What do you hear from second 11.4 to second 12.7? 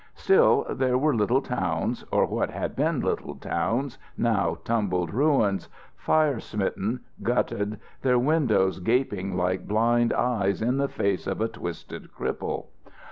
twisted cripple.